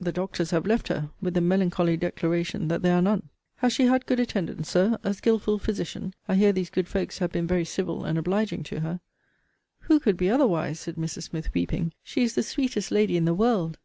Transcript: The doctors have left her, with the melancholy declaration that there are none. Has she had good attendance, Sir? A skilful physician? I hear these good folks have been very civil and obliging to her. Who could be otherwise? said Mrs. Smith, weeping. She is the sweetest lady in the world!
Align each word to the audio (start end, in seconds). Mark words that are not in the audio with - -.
The 0.00 0.10
doctors 0.10 0.50
have 0.50 0.66
left 0.66 0.88
her, 0.88 1.10
with 1.22 1.34
the 1.34 1.40
melancholy 1.40 1.96
declaration 1.96 2.66
that 2.66 2.82
there 2.82 2.96
are 2.96 3.00
none. 3.00 3.28
Has 3.58 3.72
she 3.72 3.84
had 3.84 4.04
good 4.04 4.18
attendance, 4.18 4.68
Sir? 4.68 4.98
A 5.04 5.14
skilful 5.14 5.60
physician? 5.60 6.12
I 6.26 6.34
hear 6.34 6.52
these 6.52 6.70
good 6.70 6.88
folks 6.88 7.18
have 7.18 7.30
been 7.30 7.46
very 7.46 7.64
civil 7.64 8.04
and 8.04 8.18
obliging 8.18 8.64
to 8.64 8.80
her. 8.80 8.98
Who 9.82 10.00
could 10.00 10.16
be 10.16 10.28
otherwise? 10.28 10.80
said 10.80 10.96
Mrs. 10.96 11.28
Smith, 11.30 11.54
weeping. 11.54 11.92
She 12.02 12.24
is 12.24 12.34
the 12.34 12.42
sweetest 12.42 12.90
lady 12.90 13.16
in 13.16 13.26
the 13.26 13.32
world! 13.32 13.78